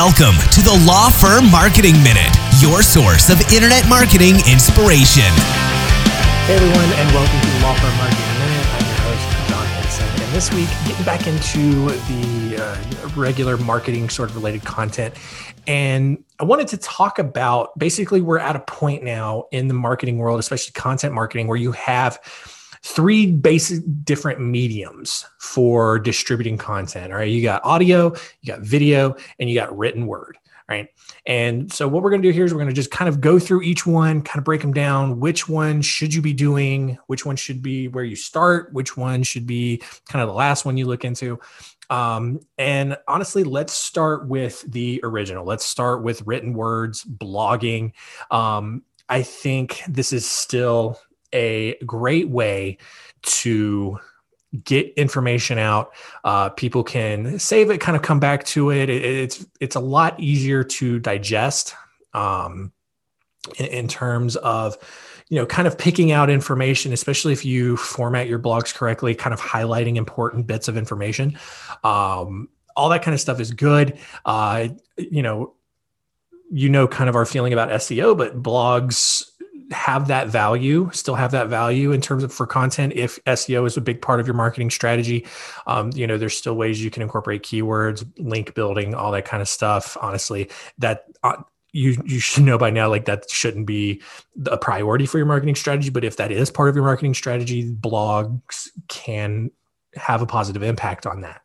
[0.00, 5.28] Welcome to the Law Firm Marketing Minute, your source of internet marketing inspiration.
[6.48, 8.66] Hey everyone, and welcome to the Law Firm Marketing Minute.
[8.72, 10.22] I'm your host, John Henson.
[10.22, 15.16] And this week, getting back into the uh, regular marketing sort of related content.
[15.66, 20.16] And I wanted to talk about basically, we're at a point now in the marketing
[20.16, 22.18] world, especially content marketing, where you have
[22.82, 27.12] three basic different mediums for distributing content.
[27.12, 27.30] All right.
[27.30, 30.38] You got audio, you got video, and you got written word.
[30.68, 30.88] Right.
[31.26, 33.20] And so what we're going to do here is we're going to just kind of
[33.20, 35.18] go through each one, kind of break them down.
[35.18, 36.96] Which one should you be doing?
[37.08, 38.72] Which one should be where you start?
[38.72, 41.40] Which one should be kind of the last one you look into?
[41.90, 45.44] Um, and honestly, let's start with the original.
[45.44, 47.92] Let's start with written words, blogging.
[48.30, 51.00] Um, I think this is still
[51.32, 52.78] a great way
[53.22, 53.98] to
[54.64, 55.92] get information out.
[56.24, 58.88] Uh, people can save it, kind of come back to it.
[58.88, 61.74] it it's it's a lot easier to digest
[62.14, 62.72] um,
[63.58, 64.76] in, in, terms of
[65.28, 69.32] you know kind of picking out information, especially if you format your blogs correctly, kind
[69.32, 71.38] of highlighting important bits of information.
[71.84, 73.98] Um, all that kind of stuff is good.
[74.24, 75.54] Uh, you know,
[76.50, 79.29] you know, kind of our feeling about SEO, but blogs
[79.70, 82.92] have that value, still have that value in terms of for content.
[82.96, 85.26] If SEO is a big part of your marketing strategy,
[85.66, 89.40] um, you know, there's still ways you can incorporate keywords, link building, all that kind
[89.40, 89.96] of stuff.
[90.00, 94.02] Honestly, that uh, you you should know by now, like that shouldn't be
[94.46, 95.90] a priority for your marketing strategy.
[95.90, 99.50] But if that is part of your marketing strategy, blogs can
[99.94, 101.42] have a positive impact on that.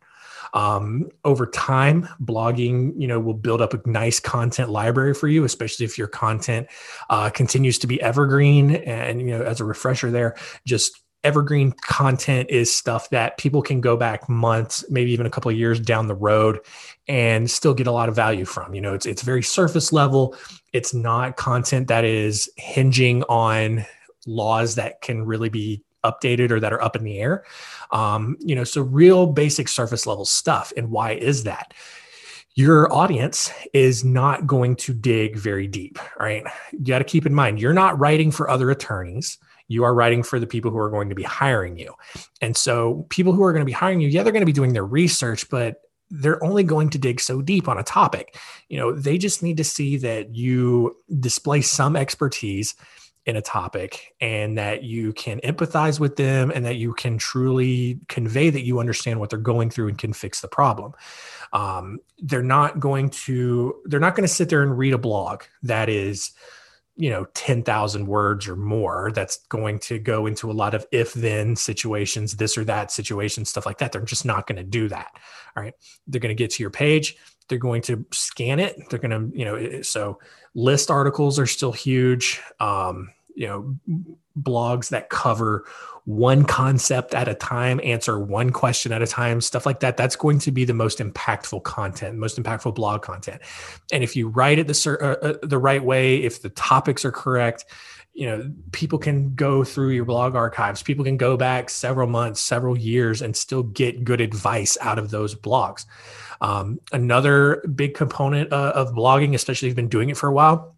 [0.56, 5.44] Um, over time, blogging, you know, will build up a nice content library for you,
[5.44, 6.66] especially if your content
[7.10, 8.76] uh, continues to be evergreen.
[8.76, 10.34] And you know, as a refresher, there,
[10.64, 15.50] just evergreen content is stuff that people can go back months, maybe even a couple
[15.50, 16.60] of years down the road
[17.06, 18.74] and still get a lot of value from.
[18.74, 20.36] You know, it's it's very surface level.
[20.72, 23.84] It's not content that is hinging on
[24.26, 27.44] laws that can really be updated or that are up in the air.
[27.90, 30.72] Um, you know, so real basic surface level stuff.
[30.76, 31.74] And why is that?
[32.54, 36.44] Your audience is not going to dig very deep, right?
[36.72, 40.22] You got to keep in mind, you're not writing for other attorneys you are writing
[40.22, 41.94] for the people who are going to be hiring you.
[42.40, 44.52] And so, people who are going to be hiring you, yeah, they're going to be
[44.52, 48.36] doing their research, but they're only going to dig so deep on a topic.
[48.68, 52.76] You know, they just need to see that you display some expertise
[53.26, 58.00] in a topic and that you can empathize with them and that you can truly
[58.08, 60.92] convey that you understand what they're going through and can fix the problem.
[61.52, 65.42] Um, they're not going to they're not going to sit there and read a blog
[65.64, 66.30] that is
[66.96, 71.12] you know 10,000 words or more that's going to go into a lot of if
[71.14, 74.88] then situations this or that situation stuff like that they're just not going to do
[74.88, 75.08] that
[75.56, 75.74] all right?
[76.06, 77.16] They're going to get to your page
[77.48, 80.18] they're going to scan it they're going to you know so
[80.54, 83.76] list articles are still huge um, you know
[84.40, 85.64] blogs that cover
[86.04, 90.16] one concept at a time answer one question at a time stuff like that that's
[90.16, 93.40] going to be the most impactful content most impactful blog content.
[93.92, 97.12] And if you write it the uh, uh, the right way if the topics are
[97.12, 97.66] correct
[98.14, 100.82] you know people can go through your blog archives.
[100.82, 105.10] People can go back several months several years and still get good advice out of
[105.10, 105.84] those blogs.
[106.40, 110.32] Um, another big component uh, of blogging especially if you've been doing it for a
[110.32, 110.75] while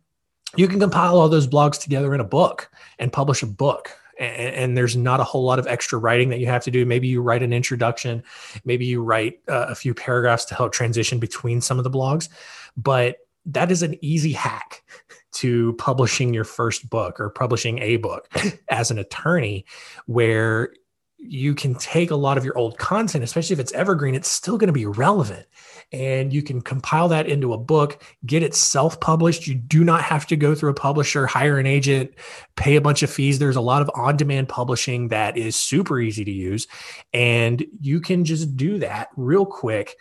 [0.57, 4.55] you can compile all those blogs together in a book and publish a book and,
[4.55, 6.85] and, there's not a whole lot of extra writing that you have to do.
[6.85, 8.23] Maybe you write an introduction
[8.65, 12.29] maybe you write uh, a few paragraphs to help transition between some of the blogs
[12.77, 14.83] but that is an easy hack
[15.33, 18.29] to publishing your first book or publishing a book
[18.69, 19.65] as an attorney
[20.07, 20.73] where
[21.19, 24.57] you can take a lot of your old content, especially if it's evergreen, it's still
[24.57, 25.47] going to be relevant.
[25.91, 29.47] And you can compile that into a book, get it self published.
[29.47, 32.13] You do not have to go through a publisher, hire an agent,
[32.57, 33.39] pay a bunch of fees.
[33.39, 36.69] There's a lot of on demand publishing that is super easy to use.
[37.13, 39.97] And you can just do that real quick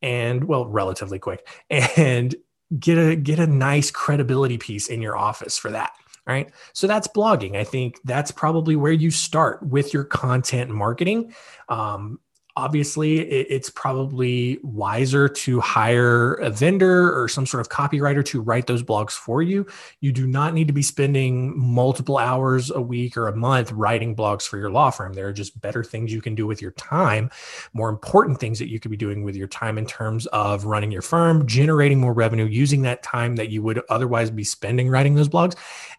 [0.00, 2.34] and, well, relatively quick and
[2.78, 5.92] get a get a nice credibility piece in your office for that
[6.26, 6.50] right?
[6.72, 7.56] So that's blogging.
[7.56, 11.34] I think that's probably where you start with your content marketing.
[11.68, 12.20] Um,
[12.56, 18.66] obviously it's probably wiser to hire a vendor or some sort of copywriter to write
[18.66, 19.66] those blogs for you.
[20.00, 24.14] You do not need to be spending multiple hours a week or a month writing
[24.14, 25.14] blogs for your law firm.
[25.14, 27.30] There are just better things you can do with your time
[27.72, 30.90] more important things that you could be doing with your time in terms of running
[30.90, 35.14] your firm generating more revenue using that time that you would otherwise be spending writing
[35.14, 35.56] those blogs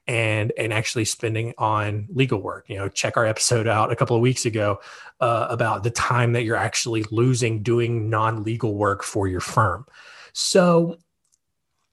[0.07, 2.65] and and actually spending on legal work.
[2.67, 4.79] You know check our episode out a couple of weeks ago
[5.19, 9.85] uh, about the time that you're actually losing doing non-legal work for your firm
[10.33, 10.97] so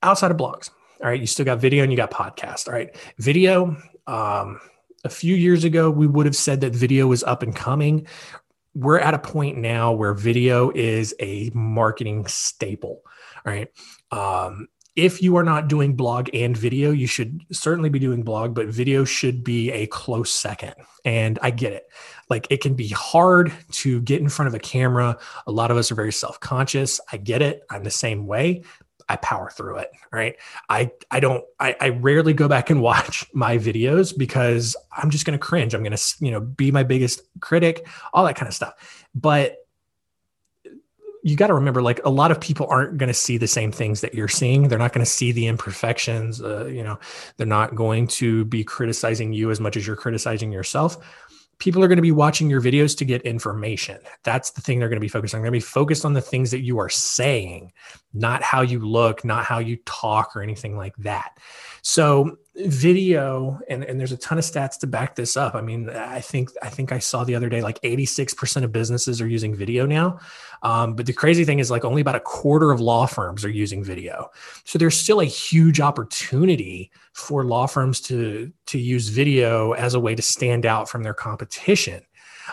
[0.03, 0.71] outside of blogs,
[1.03, 2.69] all right, you still got video and you got podcast.
[2.69, 3.77] All right, video.
[4.07, 4.61] Um,
[5.05, 8.07] a few years ago, we would have said that video was up and coming.
[8.75, 13.03] We're at a point now where video is a marketing staple.
[13.47, 13.69] All right.
[14.11, 18.55] Um, if you are not doing blog and video, you should certainly be doing blog,
[18.55, 20.75] but video should be a close second.
[21.05, 21.85] And I get it.
[22.29, 25.19] Like it can be hard to get in front of a camera.
[25.47, 27.01] A lot of us are very self conscious.
[27.13, 27.63] I get it.
[27.71, 28.63] I'm the same way.
[29.09, 29.91] I power through it.
[30.13, 30.37] Right.
[30.69, 35.25] I, I don't, I, I rarely go back and watch my videos because I'm just
[35.25, 35.75] going to cringe.
[35.75, 39.07] I'm going to, you know, be my biggest critic, all that kind of stuff.
[39.15, 39.57] But
[41.23, 43.71] you got to remember like a lot of people aren't going to see the same
[43.73, 46.99] things that you're seeing they're not going to see the imperfections uh, you know
[47.37, 50.99] they're not going to be criticizing you as much as you're criticizing yourself
[51.61, 53.99] people are going to be watching your videos to get information.
[54.25, 55.41] That's the thing they're going to be focused on.
[55.41, 57.73] They're going to be focused on the things that you are saying,
[58.13, 61.39] not how you look, not how you talk or anything like that.
[61.83, 65.55] So video and, and there's a ton of stats to back this up.
[65.55, 69.21] I mean, I think I think I saw the other day like 86% of businesses
[69.21, 70.19] are using video now.
[70.63, 73.51] Um, but the crazy thing is like only about a quarter of law firms are
[73.51, 74.31] using video.
[74.65, 80.01] So there's still a huge opportunity for law firms to to use video as a
[80.01, 82.03] way to stand out from their competition.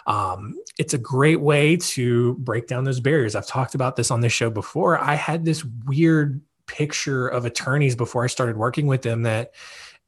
[0.06, 3.36] Um, it's a great way to break down those barriers.
[3.36, 5.00] I've talked about this on this show before.
[5.00, 9.54] I had this weird picture of attorneys before I started working with them that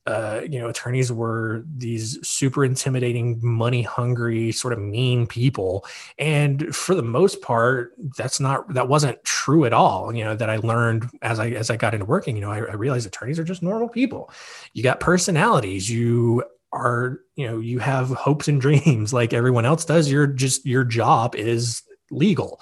[0.09, 5.85] uh, you know, attorneys were these super intimidating, money hungry, sort of mean people.
[6.17, 10.15] And for the most part, that's not that wasn't true at all.
[10.15, 12.35] You know, that I learned as I as I got into working.
[12.35, 14.31] You know, I, I realized attorneys are just normal people.
[14.73, 15.91] You got personalities.
[15.91, 20.11] You are, you know, you have hopes and dreams like everyone else does.
[20.11, 22.61] You're just your job is legal.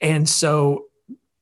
[0.00, 0.86] And so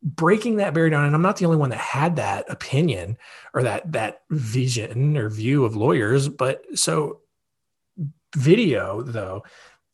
[0.02, 3.18] breaking that barrier down and i'm not the only one that had that opinion
[3.52, 7.20] or that that vision or view of lawyers but so
[8.36, 9.42] video though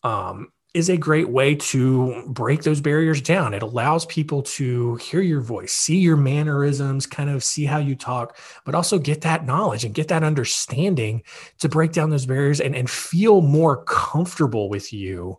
[0.03, 3.55] um, is a great way to break those barriers down.
[3.55, 7.95] It allows people to hear your voice see your mannerisms kind of see how you
[7.95, 11.23] talk but also get that knowledge and get that understanding
[11.59, 15.39] to break down those barriers and, and feel more comfortable with you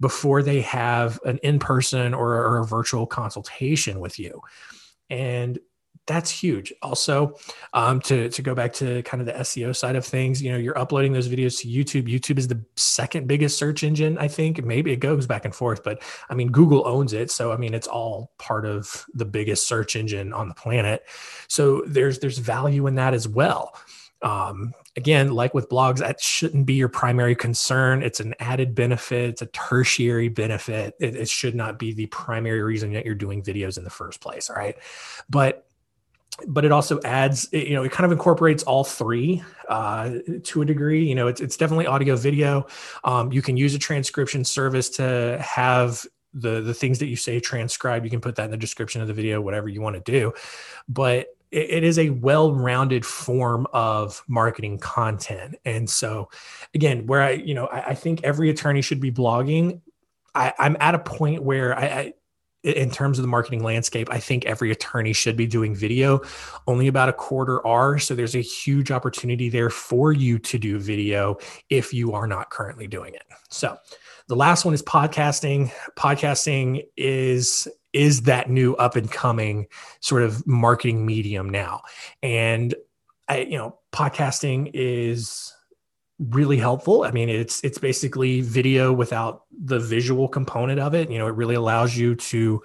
[0.00, 4.42] before they have an in-person or, or, a virtual consultation with you.
[5.08, 5.58] And
[6.06, 7.34] that's huge also
[7.72, 10.58] um, to, to go back to kind of the seo side of things you know
[10.58, 14.64] you're uploading those videos to youtube youtube is the second biggest search engine i think
[14.64, 17.74] maybe it goes back and forth but i mean google owns it so i mean
[17.74, 21.02] it's all part of the biggest search engine on the planet
[21.48, 23.74] so there's there's value in that as well
[24.22, 28.02] um, again, like with blogs, that shouldn't be your primary concern.
[28.02, 30.94] It's an added benefit, it's a tertiary benefit.
[30.98, 34.20] It, it, should not be the primary reason that you're doing videos in the first
[34.20, 34.48] place.
[34.48, 34.76] All right.
[35.28, 35.65] But
[36.46, 40.64] but it also adds, you know, it kind of incorporates all three uh, to a
[40.64, 41.06] degree.
[41.06, 42.66] You know, it's, it's definitely audio, video.
[43.04, 46.04] Um, you can use a transcription service to have
[46.34, 48.04] the the things that you say transcribed.
[48.04, 50.34] You can put that in the description of the video, whatever you want to do.
[50.88, 56.28] But it is a well-rounded form of marketing content and so
[56.74, 59.80] again where i you know i, I think every attorney should be blogging
[60.34, 62.12] I, am at a point where I, I
[62.66, 66.20] in terms of the marketing landscape, I think every attorney should be doing video.
[66.66, 67.98] Only about a quarter are.
[67.98, 71.38] So there's a huge opportunity there for you to do video
[71.70, 73.22] if you are not currently doing it.
[73.50, 73.76] So
[74.28, 75.70] the last one is podcasting.
[75.96, 79.66] Podcasting is is that new up and coming
[80.00, 81.80] sort of marketing medium now.
[82.22, 82.74] And
[83.28, 85.55] I, you know, podcasting is
[86.18, 87.02] really helpful.
[87.02, 91.10] I mean, it's it's basically video without the visual component of it.
[91.10, 92.62] You know, it really allows you to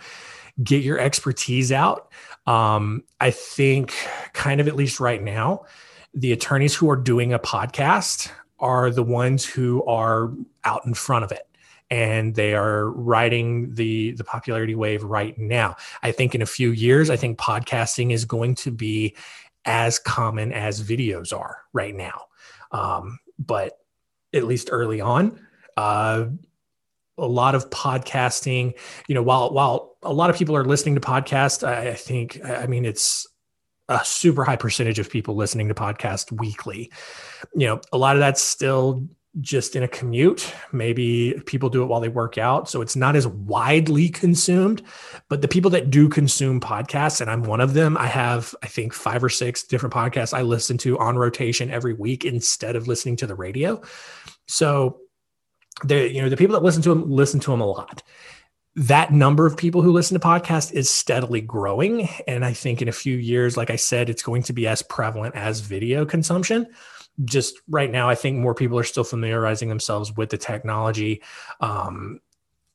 [0.63, 2.11] get your expertise out.
[2.45, 3.93] Um, I think,
[4.33, 5.65] kind of at least right now,
[6.13, 8.29] the attorneys who are doing a podcast
[8.59, 10.31] are the ones who are
[10.63, 11.47] out in front of it
[11.89, 15.75] and they are riding the the popularity wave right now.
[16.01, 19.15] I think in a few years, I think podcasting is going to be
[19.65, 22.21] as common as videos are right now.
[22.71, 23.77] Um, but
[24.33, 25.39] at least early on,
[25.77, 26.25] uh,
[27.17, 31.01] a lot of podcasting, you know, while while a lot of people are listening to
[31.01, 33.27] podcasts, I, I think I mean it's
[33.89, 36.91] a super high percentage of people listening to podcasts weekly.
[37.53, 39.07] You know, a lot of that's still
[39.39, 40.53] just in a commute.
[40.73, 42.69] Maybe people do it while they work out.
[42.69, 44.81] So it's not as widely consumed.
[45.29, 48.67] But the people that do consume podcasts, and I'm one of them, I have, I
[48.67, 52.89] think, five or six different podcasts I listen to on rotation every week instead of
[52.89, 53.81] listening to the radio.
[54.47, 54.99] So
[55.85, 58.03] the, you know, the people that listen to them listen to them a lot.
[58.75, 62.07] that number of people who listen to podcasts is steadily growing.
[62.27, 64.81] And I think in a few years, like I said, it's going to be as
[64.81, 66.67] prevalent as video consumption.
[67.25, 71.21] Just right now, I think more people are still familiarizing themselves with the technology.
[71.59, 72.19] Um,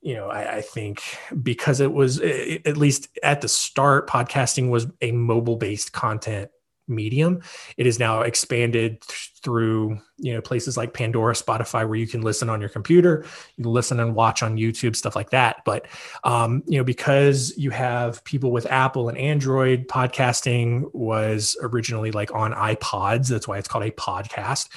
[0.03, 1.03] you know, I, I, think
[1.43, 6.51] because it was, at least at the start, podcasting was a mobile based content
[6.89, 7.43] medium.
[7.77, 12.49] It is now expanded through you know places like Pandora, Spotify, where you can listen
[12.49, 13.25] on your computer,
[13.57, 15.65] you listen and watch on YouTube, stuff like that.
[15.65, 15.87] But
[16.25, 22.35] um, you know because you have people with Apple and Android, podcasting was originally like
[22.35, 23.29] on iPods.
[23.29, 24.69] That's why it's called a podcast.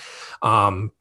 [0.41, 0.91] Um,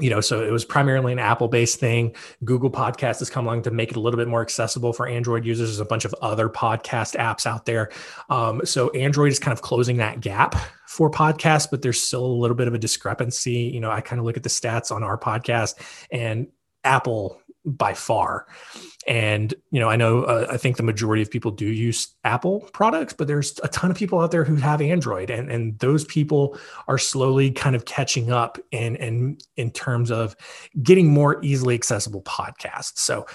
[0.00, 2.14] you know, so it was primarily an Apple based thing.
[2.44, 5.44] Google Podcast has come along to make it a little bit more accessible for Android
[5.44, 5.68] users.
[5.68, 7.90] There's a bunch of other podcast apps out there.
[8.30, 10.54] Um, so Android is kind of closing that gap
[10.86, 13.70] for podcasts, but there's still a little bit of a discrepancy.
[13.72, 15.74] You know, I kind of look at the stats on our podcast
[16.10, 16.46] and
[16.84, 18.46] Apple by far.
[19.06, 22.68] And you know, I know uh, I think the majority of people do use Apple
[22.72, 26.04] products, but there's a ton of people out there who have Android, and and those
[26.04, 30.36] people are slowly kind of catching up in in in terms of
[30.82, 32.98] getting more easily accessible podcasts.
[32.98, 33.26] So.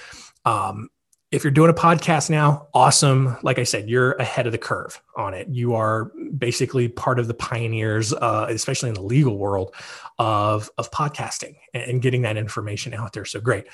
[0.46, 0.88] Um,
[1.30, 3.36] if you're doing a podcast now, awesome.
[3.44, 5.50] Like I said, you're ahead of the curve on it.
[5.50, 6.06] You are
[6.38, 9.76] basically part of the pioneers, uh, especially in the legal world,
[10.20, 13.26] of of podcasting and getting that information out there.
[13.26, 13.66] So great.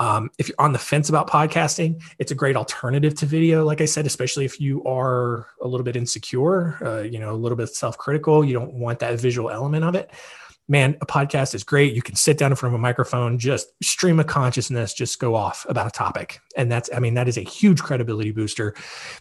[0.00, 3.62] Um, if you're on the fence about podcasting, it's a great alternative to video.
[3.62, 7.36] Like I said, especially if you are a little bit insecure, uh, you know, a
[7.36, 10.10] little bit self critical, you don't want that visual element of it
[10.68, 11.92] man, a podcast is great.
[11.92, 15.34] You can sit down in front of a microphone, just stream of consciousness, just go
[15.34, 16.40] off about a topic.
[16.56, 18.74] And that's, I mean, that is a huge credibility booster.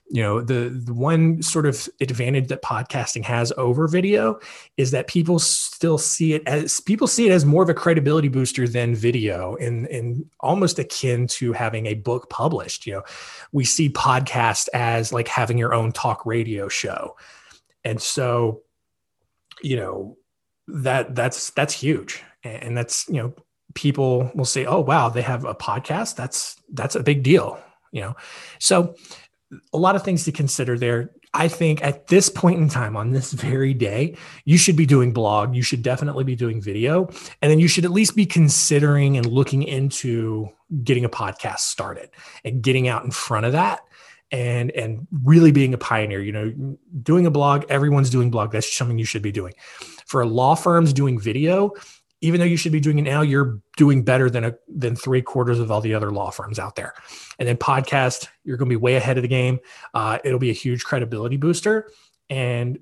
[0.10, 4.40] You know, the, the one sort of advantage that podcasting has over video
[4.78, 8.28] is that people still see it as people see it as more of a credibility
[8.28, 12.86] booster than video and, and almost akin to having a book published.
[12.86, 13.04] You know,
[13.52, 17.18] we see podcast as like having your own talk radio show.
[17.84, 18.62] And so,
[19.64, 20.18] you know,
[20.68, 22.24] that that's that's huge.
[22.44, 23.34] And that's you know
[23.74, 26.16] people will say oh wow they have a podcast?
[26.16, 28.16] That's that's a big deal you know?
[28.60, 28.96] So
[29.74, 31.12] a lot of things to consider there.
[31.34, 35.14] I think at this point in time on this very day you should be doing
[35.14, 35.56] blog.
[35.56, 37.08] You should definitely be doing video.
[37.42, 40.50] And then you should at least be considering and looking into
[40.84, 42.10] getting a podcast started
[42.44, 43.82] and getting out in front of that
[44.32, 48.52] and and really being a pioneer you know doing a blog everyone's doing blog.
[48.52, 49.54] That's something you should be doing.
[50.06, 51.74] For law firms doing video
[52.22, 55.22] even though you should be doing it now you're doing better than a than three
[55.22, 56.94] quarters of all the other law firms out there.
[57.40, 59.60] And then podcast you're going to be way ahead of the game.
[59.94, 61.90] Uh, it'll be a huge credibility booster.
[62.30, 62.80] And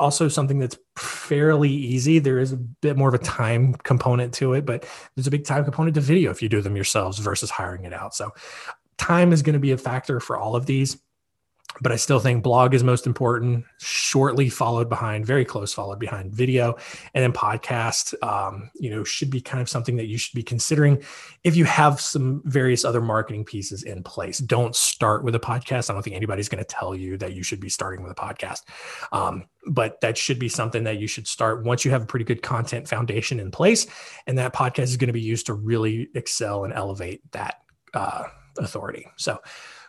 [0.00, 4.54] also something that's fairly easy there is a bit more of a time component to
[4.54, 7.50] it but there's a big time component to video if you do them yourselves versus
[7.50, 8.14] hiring it out.
[8.14, 8.30] So
[9.00, 10.98] time is going to be a factor for all of these
[11.80, 16.32] but I still think blog is most important, shortly followed behind, very close followed behind
[16.32, 16.76] video.
[17.14, 20.42] And then podcast, um, you know, should be kind of something that you should be
[20.42, 21.02] considering
[21.44, 24.38] if you have some various other marketing pieces in place.
[24.38, 25.88] Don't start with a podcast.
[25.88, 28.20] I don't think anybody's going to tell you that you should be starting with a
[28.20, 28.62] podcast.
[29.12, 32.24] Um, but that should be something that you should start once you have a pretty
[32.24, 33.86] good content foundation in place.
[34.26, 37.62] And that podcast is going to be used to really excel and elevate that
[37.94, 38.24] uh,
[38.64, 39.06] authority.
[39.16, 39.40] So,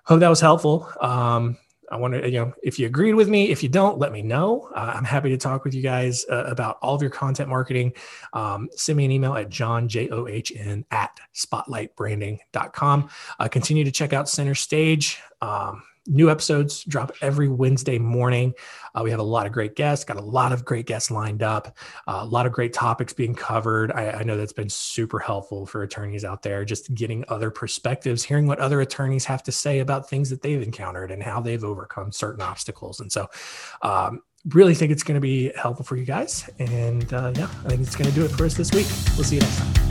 [0.04, 0.90] hope that was helpful.
[1.00, 1.58] Um,
[1.92, 4.22] I want to, you know, if you agreed with me, if you don't, let me
[4.22, 4.70] know.
[4.74, 7.92] Uh, I'm happy to talk with you guys uh, about all of your content marketing.
[8.32, 13.10] Um, send me an email at john, J O H N, at spotlightbranding.com.
[13.40, 15.20] Uh, continue to check out Center Stage.
[15.42, 18.54] Um, new episodes drop every Wednesday morning.
[18.96, 21.44] Uh, we have a lot of great guests, got a lot of great guests lined
[21.44, 21.78] up,
[22.08, 23.92] uh, a lot of great topics being covered.
[23.92, 28.24] I, I, know that's been super helpful for attorneys out there, just getting other perspectives,
[28.24, 31.64] hearing what other attorneys have to say about things that they've encountered and how they've
[31.64, 33.00] overcome certain obstacles.
[33.00, 33.28] And so,
[33.82, 36.50] um, really think it's going to be helpful for you guys.
[36.60, 38.88] And uh, yeah, I think it's going to do it for us this week.
[39.16, 39.91] We'll see you next time.